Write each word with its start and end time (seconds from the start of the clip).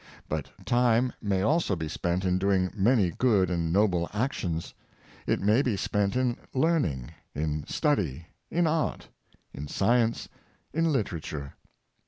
But 0.27 0.49
time 0.65 1.13
may 1.21 1.43
also 1.43 1.75
be 1.75 1.87
spent 1.87 2.25
in 2.25 2.39
doing 2.39 2.71
many 2.73 3.11
good 3.11 3.51
and 3.51 3.71
noble 3.71 4.09
actions. 4.13 4.73
It 5.27 5.39
may 5.41 5.61
be 5.61 5.77
spent 5.77 6.15
in 6.15 6.37
learning, 6.55 7.11
in 7.35 7.67
study, 7.67 8.25
in 8.49 8.65
art, 8.65 9.09
in 9.53 9.67
science, 9.67 10.27
in 10.73 10.91
literature. 10.91 11.53